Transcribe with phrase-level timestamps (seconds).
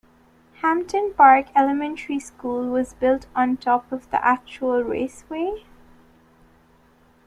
[0.63, 5.63] Hampton Park Elementary School was built on top of the actual raceway.